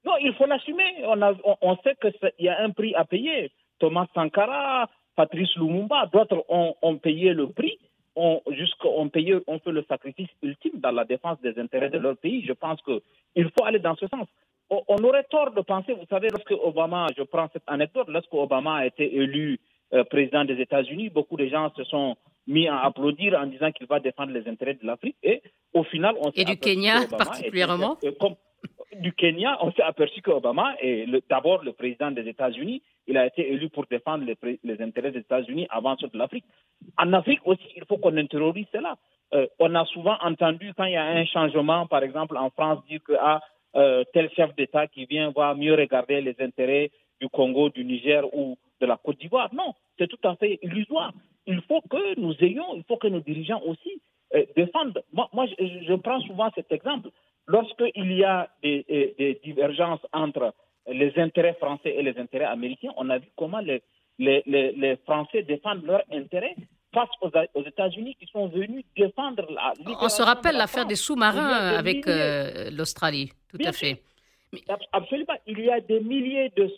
[0.06, 0.96] Non, il faut l'assumer.
[1.04, 1.20] On,
[1.62, 3.52] on, sait qu'il y a un prix à payer.
[3.80, 7.78] Thomas Sankara, Patrice Lumumba, d'autres ont, ont, payé le prix,
[8.16, 8.42] ont,
[8.84, 12.44] on payé, on fait le sacrifice ultime dans la défense des intérêts de leur pays.
[12.48, 14.28] Je pense qu'il faut aller dans ce sens.
[14.70, 18.76] On, aurait tort de penser, vous savez, lorsque Obama, je prends cette anecdote, lorsque Obama
[18.76, 19.60] a été élu
[19.94, 22.16] euh, président des États-Unis, beaucoup de gens se sont
[22.48, 25.18] mis à applaudir en disant qu'il va défendre les intérêts de l'Afrique.
[25.24, 25.42] Et
[25.74, 27.98] au final, on Et du Kenya particulièrement
[29.00, 32.82] du Kenya, on s'est aperçu qu'Obama est d'abord le président des États-Unis.
[33.08, 36.46] Il a été élu pour défendre les, intérêts des États-Unis avant ceux de l'Afrique.
[36.98, 38.96] En Afrique aussi, il faut qu'on intériorise cela.
[39.34, 42.86] Euh, on a souvent entendu quand il y a un changement, par exemple en France,
[42.88, 43.42] dire que ah,
[43.76, 48.24] euh, tel chef d'État qui vient va mieux regarder les intérêts du Congo, du Niger
[48.34, 49.50] ou de la Côte d'Ivoire.
[49.54, 51.14] Non, c'est tout à fait illusoire.
[51.48, 54.02] Il faut que nous ayons, il faut que nos dirigeants aussi
[54.36, 55.02] euh, défendent.
[55.14, 57.10] Moi, je, prends souvent cet exemple.
[57.48, 60.54] Lorsqu'il y a des, divergences entre
[60.88, 63.82] les intérêts français et les intérêts américains, on a vu comment les,
[64.20, 66.56] les, Français défendent leurs intérêts
[66.94, 72.08] face aux, États-Unis qui sont venus défendre la On se rappelle l'affaire des sous-marins avec
[72.08, 74.02] euh, l'Australie, tout à fait.
[74.92, 75.36] Absolument.
[75.48, 76.70] Il y a des milliers de,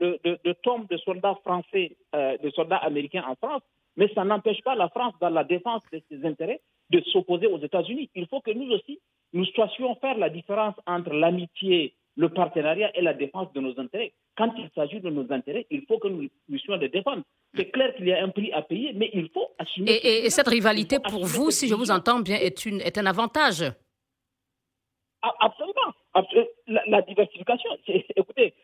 [0.00, 3.62] de, tombes de soldats français, euh, de soldats américains en France,
[3.96, 7.58] mais ça n'empêche pas la France, dans la défense de ses intérêts, de s'opposer aux
[7.58, 8.10] États-Unis.
[8.14, 9.00] Il faut que nous aussi,
[9.32, 14.12] nous sachions faire la différence entre l'amitié, le partenariat et la défense de nos intérêts.
[14.36, 17.22] Quand il s'agit de nos intérêts, il faut que nous puissions les défendre.
[17.54, 19.98] C'est clair qu'il y a un prix à payer, mais il faut assumer.
[20.02, 23.64] Et, cette rivalité, pour vous, si je vous entends bien, est, une, est un avantage
[25.22, 25.92] Absolument.
[26.66, 28.54] La, diversification, écoutez,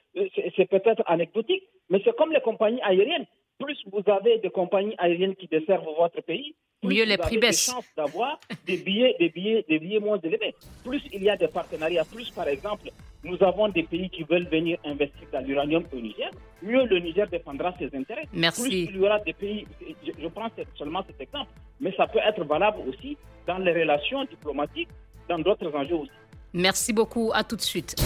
[0.56, 3.26] c'est peut-être anecdotique, mais c'est comme les compagnies aériennes.
[3.58, 7.66] Plus vous avez de compagnies aériennes qui desservent votre pays, mieux les prix baissent.
[7.66, 10.54] chances d'avoir des billets, des billets, des billets moins élevés.
[10.84, 12.90] Plus il y a des partenariats, plus par exemple,
[13.24, 16.30] nous avons des pays qui veulent venir investir dans l'uranium au Niger,
[16.62, 18.28] mieux le Niger défendra ses intérêts.
[18.32, 18.62] Merci.
[18.62, 19.66] Plus il y aura des pays,
[20.06, 23.16] je, prends seulement cet exemple, mais ça peut être valable aussi
[23.46, 24.88] dans les relations diplomatiques,
[25.28, 26.10] dans d'autres enjeux aussi.
[26.52, 27.96] Merci beaucoup, à tout de suite.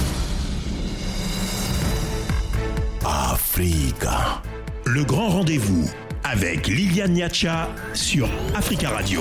[3.05, 4.41] Africa,
[4.85, 5.88] le grand rendez-vous
[6.25, 9.21] avec Liliane Niacha sur Africa Radio.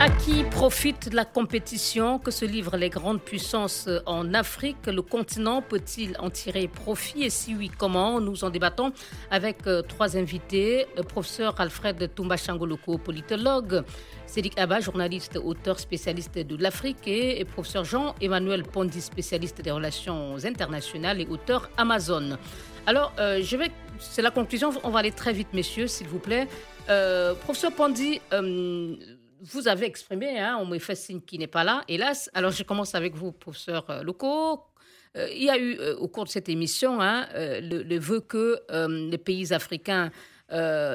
[0.00, 4.86] À qui profite la compétition que se livrent les grandes puissances en Afrique?
[4.86, 7.24] Le continent peut-il en tirer profit?
[7.24, 8.20] Et si oui, comment?
[8.20, 8.92] Nous en débattons
[9.30, 10.86] avec euh, trois invités.
[10.96, 13.82] Euh, professeur Alfred Toumba Changoloko, politologue.
[14.26, 17.06] Cédric Abba, journaliste, auteur spécialiste de l'Afrique.
[17.06, 22.36] Et, professeur Jean-Emmanuel Pondi, spécialiste des relations internationales et auteur Amazon.
[22.88, 24.70] Alors, euh, je vais c'est la conclusion.
[24.82, 26.48] On va aller très vite, messieurs, s'il vous plaît.
[26.88, 28.96] Euh, professeur Pandi, euh,
[29.42, 32.30] vous avez exprimé, hein, on me fait signe qui n'est pas là, hélas.
[32.32, 34.64] Alors, je commence avec vous, professeur Loco.
[35.14, 38.58] il y a eu, au cours de cette émission, hein, le, le, vœu que
[39.10, 40.10] les pays africains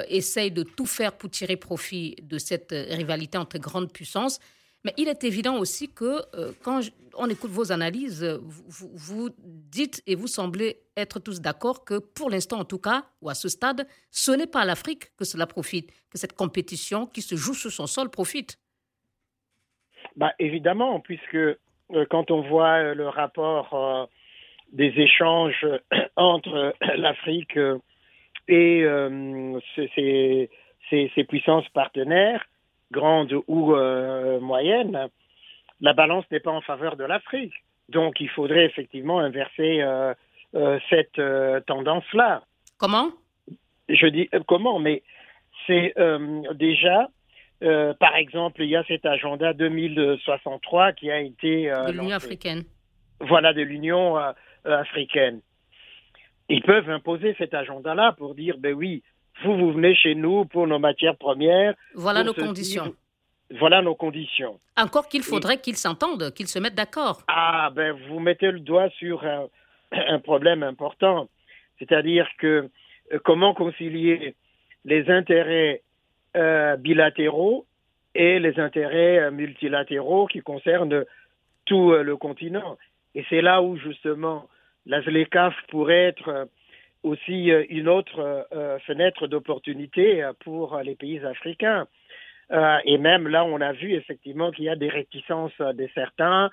[0.08, 4.40] essayent de tout faire pour tirer profit de cette rivalité entre grandes puissances.
[4.84, 6.80] Mais il est évident aussi que euh, quand
[7.16, 12.28] on écoute vos analyses, vous, vous, dites et vous semblez être tous d'accord que pour
[12.28, 15.46] l'instant en tout cas, ou à ce stade, ce n'est pas à l'Afrique que cela
[15.46, 18.58] profite, que cette compétition qui se joue sur son sol profite.
[20.16, 21.56] Bah, évidemment, puisque euh,
[22.10, 24.08] quand on voit euh, le rapport
[24.72, 25.66] des échanges
[26.16, 27.58] entre l'Afrique
[28.48, 28.86] et
[30.90, 32.44] ses puissances partenaires,
[32.90, 35.08] grande ou euh, moyenne,
[35.80, 37.54] la balance n'est pas en faveur de l'Afrique.
[37.88, 40.14] Donc il faudrait effectivement inverser euh,
[40.54, 41.20] euh, cette
[41.66, 42.42] tendance-là.
[42.78, 43.10] Comment?
[43.88, 45.02] Je dis comment, mais
[45.66, 45.94] c'est
[46.54, 47.08] déjà,
[47.60, 51.70] par exemple, il y a cet agenda 2063 qui a été...
[51.70, 52.64] de l'Union africaine.
[53.20, 54.16] Voilà, de l'Union
[54.64, 55.40] africaine.
[56.48, 59.02] Ils peuvent imposer cet agenda-là pour dire, ben oui,
[59.42, 61.74] vous, vous venez chez nous pour nos matières premières.
[61.94, 62.94] Voilà nos conditions.
[63.58, 64.58] Voilà nos conditions.
[64.76, 67.22] Encore qu'il faudrait qu'ils s'entendent, qu'ils se mettent d'accord.
[67.28, 69.24] Ah, ben vous mettez le doigt sur
[69.92, 71.28] un, problème important.
[71.78, 72.70] C'est-à-dire que
[73.12, 74.34] euh, comment concilier
[74.84, 75.82] les intérêts
[76.36, 77.66] euh, bilatéraux
[78.14, 81.04] et les intérêts euh, multilatéraux qui concernent
[81.66, 82.76] tout le continent.
[83.14, 84.48] Et c'est là où justement
[84.84, 86.46] la ZLECAF pourrait être
[87.04, 91.86] aussi euh, une autre euh, fenêtre d'opportunité pour les pays africains.
[92.84, 96.50] et même là, on a vu effectivement qu'il y a des réticences de certains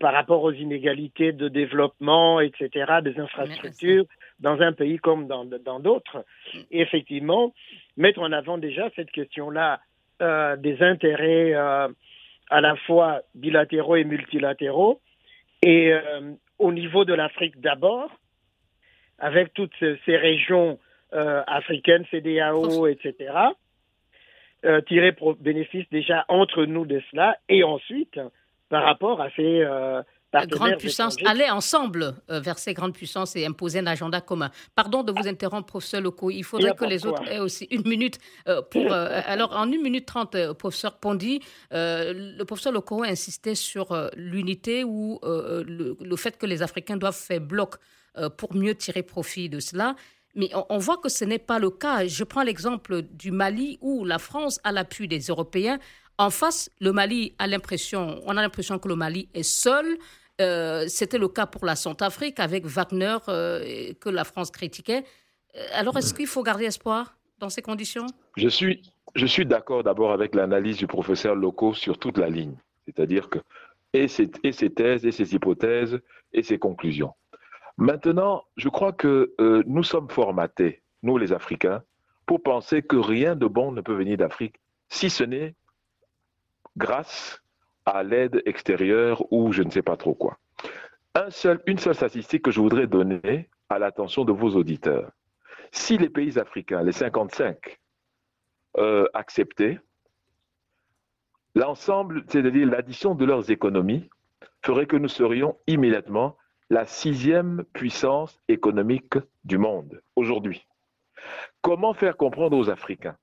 [0.00, 2.68] par rapport aux inégalités de développement, etc.,
[3.02, 4.04] des infrastructures
[4.40, 6.24] dans un pays comme dans d'autres.
[6.70, 7.52] Et effectivement,
[7.96, 9.80] mettre en avant déjà cette question-là
[10.56, 15.00] des intérêts à la fois bilatéraux et multilatéraux,
[15.62, 15.92] et
[16.58, 18.10] au niveau de l'Afrique d'abord,
[19.18, 20.78] avec toutes ces régions
[21.14, 23.32] euh, africaines, CDAO, etc.,
[24.64, 28.18] euh, tirer bénéfice déjà entre nous de cela, et ensuite,
[28.68, 30.02] par rapport à ces euh,
[30.44, 34.50] grandes puissances, aller ensemble euh, vers ces grandes puissances et imposer un agenda commun.
[34.74, 36.30] Pardon de vous interrompre, professeur Locaux.
[36.30, 38.18] Il faudrait que les autres aient aussi une minute
[38.70, 38.92] pour.
[38.92, 45.96] alors, en une minute trente, professeur Pondy, le professeur Locaux insistait sur l'unité ou le,
[45.98, 47.76] le, fait que les Africains doivent faire bloc
[48.18, 49.94] euh, pour mieux tirer profit de cela.
[50.34, 52.06] Mais on, voit que ce n'est pas le cas.
[52.06, 55.78] Je prends l'exemple du Mali où la France a l'appui des Européens.
[56.16, 59.98] En face, le Mali a l'impression, on a l'impression que le Mali est seul.
[60.40, 65.04] Euh, c'était le cas pour la Centrafrique avec Wagner euh, que la France critiquait.
[65.72, 68.06] Alors, est-ce qu'il faut garder espoir dans ces conditions?
[68.36, 72.54] Je suis, je suis d'accord d'abord avec l'analyse du professeur Loco sur toute la ligne.
[72.84, 73.38] C'est-à-dire que
[73.94, 76.00] et ses, et ses thèses, et ses hypothèses,
[76.32, 77.14] et ses conclusions.
[77.78, 81.82] Maintenant, je crois que euh, nous sommes formatés, nous les Africains,
[82.26, 84.56] pour penser que rien de bon ne peut venir d'Afrique,
[84.88, 85.54] si ce n'est
[86.76, 87.42] grâce
[87.86, 90.38] à l'aide extérieure ou je ne sais pas trop quoi.
[91.66, 95.10] Une seule statistique que je voudrais donner à l'attention de vos auditeurs.
[95.72, 97.78] Si les pays africains, les 55,
[98.78, 99.80] euh, acceptaient,
[101.54, 104.10] l'ensemble, c'est-à-dire l'addition de leurs économies,
[104.64, 106.36] ferait que nous serions immédiatement
[106.68, 110.66] la sixième puissance économique du monde aujourd'hui.
[111.62, 113.16] Comment faire comprendre aux Africains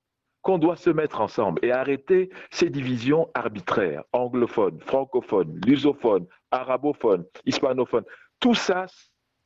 [0.43, 8.03] qu'on doit se mettre ensemble et arrêter ces divisions arbitraires, anglophones, francophones, lusophones, arabophones, hispanophones.
[8.39, 8.85] Tout ça,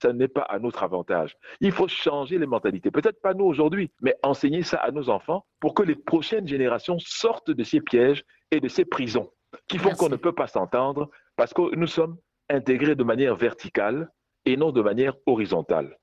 [0.01, 1.37] ce n'est pas à notre avantage.
[1.61, 2.91] Il faut changer les mentalités.
[2.91, 6.97] Peut-être pas nous aujourd'hui, mais enseigner ça à nos enfants pour que les prochaines générations
[6.99, 9.31] sortent de ces pièges et de ces prisons
[9.67, 12.17] qui font qu'on ne peut pas s'entendre parce que nous sommes
[12.49, 14.11] intégré de manière verticale
[14.45, 15.97] et non de manière horizontale.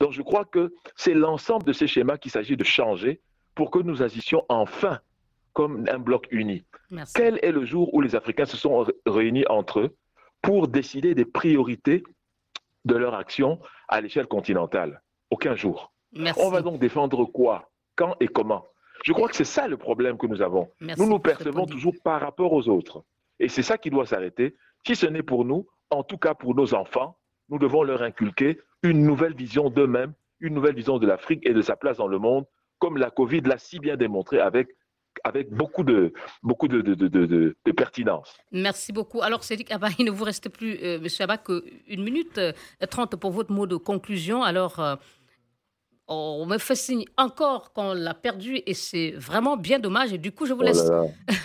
[0.00, 3.20] Donc je crois que c'est l'ensemble de ces schémas qu'il s'agit de changer
[3.54, 5.00] pour que nous agissions enfin
[5.52, 6.64] comme un bloc uni.
[7.14, 9.96] Quel est le jour où les Africains se sont réunis entre eux
[10.42, 12.02] pour décider des priorités
[12.84, 15.02] de leur action à l'échelle continentale?
[15.30, 15.92] Aucun jour.
[16.36, 17.70] On va donc défendre quoi?
[17.96, 18.64] Quand et comment?
[19.04, 20.70] Je crois que c'est ça le problème que nous avons.
[20.80, 23.04] nous nous percevons toujours par rapport aux autres.
[23.38, 24.56] Et c'est ça qui doit s'arrêter.
[24.86, 27.16] Si ce n'est pour nous, en tout cas pour nos enfants,
[27.48, 31.62] nous devons leur inculquer une nouvelle vision d'eux-mêmes, une nouvelle vision de l'Afrique et de
[31.62, 32.46] sa place dans le monde,
[32.80, 34.68] comme la Covid l'a si bien démontré avec
[35.24, 36.12] avec beaucoup de,
[36.42, 38.36] beaucoup de, de, de, pertinence.
[38.52, 39.22] Merci beaucoup.
[39.22, 40.78] Alors, Cédric Abba, il ne vous reste plus.
[40.82, 42.52] Euh, Monsieur Abba, qu'une minute euh,
[42.88, 44.42] trente pour votre mot de conclusion.
[44.42, 44.94] Alors, euh,
[46.06, 50.12] on me fait signe encore qu'on l'a perdu et c'est vraiment bien dommage.
[50.12, 50.90] Et du coup, je vous oh laisse,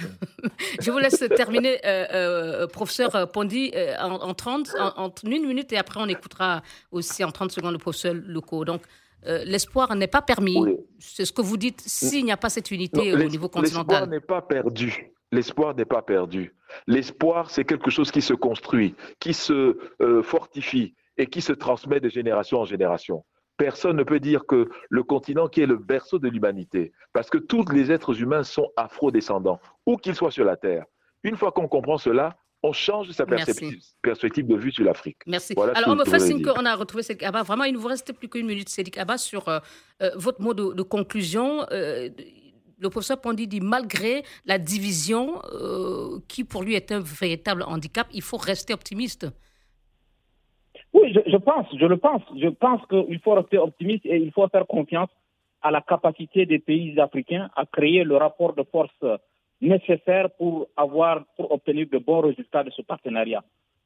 [0.79, 6.07] je vous laisse terminer, euh, professeur Pondy, en, 30, en, une minute et après on
[6.07, 8.63] écoutera aussi en 30 secondes le professeur Loco.
[8.63, 8.81] Donc,
[9.25, 10.57] l'espoir n'est pas permis.
[10.99, 14.01] C'est ce que vous dites s'il n'y a pas cette unité au niveau continental.
[14.01, 15.11] L'espoir n'est pas perdu.
[15.31, 16.55] L'espoir n'est pas perdu.
[16.87, 19.77] L'espoir, c'est quelque chose qui se construit, qui se
[20.23, 23.23] fortifie et qui se transmet de génération en génération
[23.57, 27.37] personne ne peut dire que le continent qui est le berceau de l'humanité, parce que
[27.37, 30.85] tous les êtres humains sont afro-descendants, où qu'ils soient sur la Terre.
[31.23, 32.35] Une fois qu'on comprend cela,
[32.65, 35.17] on change sa perspective de vue sur l'Afrique.
[35.27, 35.53] Merci.
[35.75, 37.43] Alors, on me fascine qu'on a retrouvé Cédric Abba.
[37.43, 39.59] Vraiment, il ne vous reste plus qu'une minute, Cédric Abba, sur euh,
[40.01, 41.65] euh, votre mot de, conclusion.
[41.71, 42.09] Euh,
[42.79, 45.41] le professeur Pondy dit malgré la division
[46.27, 49.27] qui pour lui est un véritable handicap, il faut rester optimiste.
[50.93, 52.21] Oui, je, pense, je le pense.
[52.37, 55.09] Je pense qu'il faut rester optimiste et il faut faire confiance
[55.61, 59.03] à la capacité des pays africains à créer le rapport de force
[59.61, 63.43] nécessaire pour avoir, pour obtenir de bons résultats de ce partenariat.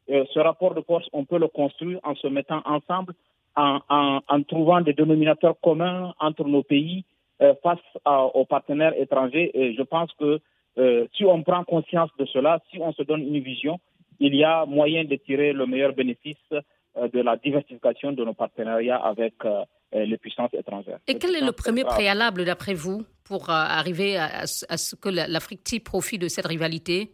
[0.10, 3.14] Euh, ce rapport de force, on peut le construire en se mettant ensemble,
[3.56, 7.04] en, trouvant des dénominateurs communs entre nos pays
[7.42, 9.52] euh, face aux partenaires étrangers.
[9.54, 10.40] Et je pense que
[10.78, 13.80] euh, si on prend conscience de cela, si on se donne une vision,
[14.20, 16.38] il y a moyen de tirer le meilleur bénéfice
[17.08, 19.64] de la diversification de nos partenariats avec euh,
[19.96, 21.00] euh, les puissances étrangères.
[21.08, 25.82] Et quel est le premier préalable, d'après vous, pour arriver à, ce que l'Afrique tire
[25.84, 27.12] profit de cette rivalité?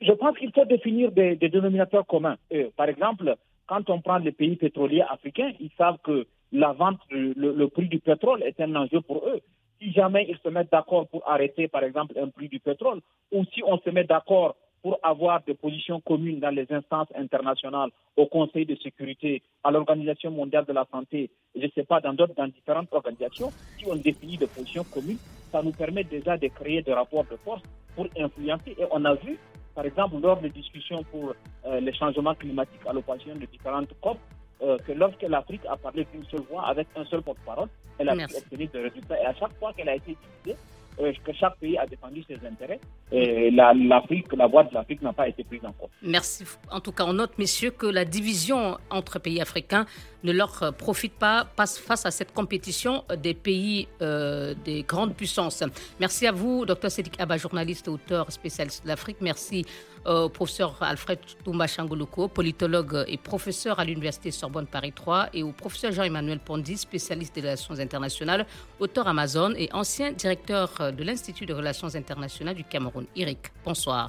[0.00, 2.36] Je pense qu'il faut définir des, dénominateurs communs.
[2.76, 3.36] par exemple,
[3.66, 8.00] quand on prend les pays pétroliers africains, ils savent que la vente, le, prix du
[8.00, 9.40] pétrole est un enjeu pour eux.
[9.80, 13.00] si jamais ils se mettent d'accord pour arrêter, par exemple, un prix du pétrole,
[13.32, 17.90] ou si on se met d'accord pour avoir des positions communes dans les instances internationales,
[18.16, 22.12] au Conseil de sécurité, à l'Organisation mondiale de la santé, je ne sais pas, dans
[22.12, 25.18] d'autres, dans différentes organisations, si on définit des positions communes,
[25.52, 27.62] ça nous permet déjà de créer des rapports de force
[27.94, 28.74] pour influencer.
[28.78, 29.38] Et on a vu,
[29.74, 31.34] par exemple, lors des discussions pour
[31.66, 34.18] euh, les changements climatiques à l'occasion de différentes COP,
[34.62, 37.68] euh, que lorsque l'Afrique a parlé d'une seule voix avec un seul porte-parole,
[37.98, 39.20] elle a pu obtenir des résultats.
[39.20, 40.58] Et à chaque fois qu'elle a été utilisée,
[40.96, 42.80] que chaque pays a défendu ses intérêts.
[43.10, 45.90] Et la, l'Afrique, la voix de l'Afrique n'a pas été prise en compte.
[46.02, 46.44] Merci.
[46.70, 49.86] En tout cas, on note, messieurs, que la division entre pays africains
[50.24, 55.62] ne leur euh, profite pas face à cette compétition des pays euh, des grandes puissances.
[56.00, 59.18] Merci à vous, docteur Sédik Abba, journaliste auteur spécialiste de l'Afrique.
[59.20, 59.64] Merci
[60.04, 65.52] au professeur Alfred Toumba Changoloko, politologue et professeur à l'Université Sorbonne Paris 3, et au
[65.52, 68.44] professeur Jean-Emmanuel Pondi, spécialiste des relations internationales,
[68.80, 73.06] auteur Amazon et ancien directeur de l'Institut de relations internationales du Cameroun.
[73.14, 74.00] Eric, bonsoir.